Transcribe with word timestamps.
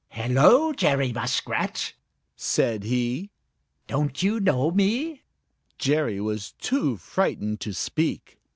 "Hello, 0.09 0.73
Jerry 0.73 1.13
Muskrat!" 1.13 1.93
said 2.35 2.85
he. 2.85 3.29
"Don't 3.85 4.23
you 4.23 4.39
know 4.39 4.71
me?" 4.71 5.21
Jerry 5.77 6.19
was 6.19 6.53
too 6.53 6.97
frightened 6.97 7.59
to 7.59 7.71
speak. 7.71 8.39